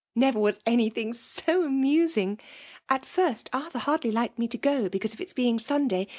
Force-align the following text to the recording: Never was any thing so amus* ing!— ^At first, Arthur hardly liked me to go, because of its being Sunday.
Never 0.15 0.39
was 0.39 0.59
any 0.65 0.89
thing 0.89 1.13
so 1.13 1.61
amus* 1.67 2.17
ing!— 2.17 2.39
^At 2.89 3.05
first, 3.05 3.51
Arthur 3.53 3.77
hardly 3.77 4.09
liked 4.09 4.39
me 4.39 4.47
to 4.47 4.57
go, 4.57 4.89
because 4.89 5.13
of 5.13 5.21
its 5.21 5.31
being 5.33 5.59
Sunday. 5.59 6.07